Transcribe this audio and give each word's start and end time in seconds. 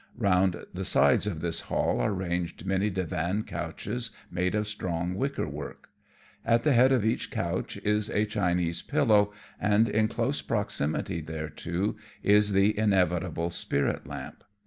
Round 0.17 0.65
the 0.73 0.83
sides 0.83 1.27
of 1.27 1.41
this 1.41 1.59
hall 1.69 1.99
are 2.01 2.11
ranged 2.11 2.65
many 2.65 2.89
divan 2.89 3.43
couches 3.43 4.09
made 4.31 4.55
of 4.55 4.67
strong 4.67 5.13
wicker 5.13 5.47
work. 5.47 5.89
At 6.43 6.63
the 6.63 6.73
head 6.73 6.91
of 6.91 7.05
each 7.05 7.29
couch 7.29 7.77
is 7.83 8.09
a 8.09 8.25
Chinese 8.25 8.81
pilloWj 8.81 9.31
and 9.59 9.87
in 9.87 10.07
close 10.07 10.41
proximity 10.41 11.21
thereto 11.21 11.97
is 12.23 12.51
the 12.53 12.75
inevitable 12.75 13.51
spirit 13.51 14.07
lamp. 14.07 14.43